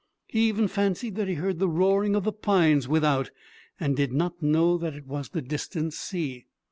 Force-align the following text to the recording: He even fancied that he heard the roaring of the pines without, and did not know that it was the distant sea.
He 0.27 0.47
even 0.47 0.67
fancied 0.67 1.13
that 1.17 1.27
he 1.27 1.35
heard 1.35 1.59
the 1.59 1.67
roaring 1.69 2.15
of 2.15 2.23
the 2.23 2.31
pines 2.31 2.87
without, 2.87 3.29
and 3.79 3.95
did 3.95 4.11
not 4.11 4.41
know 4.41 4.75
that 4.79 4.95
it 4.95 5.05
was 5.05 5.29
the 5.29 5.43
distant 5.43 5.93
sea. 5.93 6.47